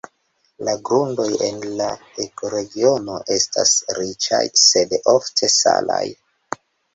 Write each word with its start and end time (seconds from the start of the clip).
La 0.67 0.71
grundoj 0.87 1.25
en 1.47 1.59
la 1.81 1.89
ekoregiono 2.23 3.19
estas 3.37 3.75
riĉaj, 3.99 4.41
sed 4.63 4.97
ofte 5.15 5.53
salaj. 5.59 6.03